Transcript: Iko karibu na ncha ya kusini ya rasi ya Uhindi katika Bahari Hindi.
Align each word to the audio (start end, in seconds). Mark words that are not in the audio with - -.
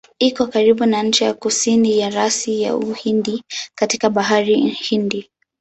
Iko 0.27 0.43
karibu 0.53 0.85
na 0.85 1.03
ncha 1.03 1.25
ya 1.25 1.33
kusini 1.33 1.99
ya 1.99 2.09
rasi 2.09 2.61
ya 2.61 2.75
Uhindi 2.75 3.43
katika 3.75 4.09
Bahari 4.09 4.59
Hindi. 4.69 5.29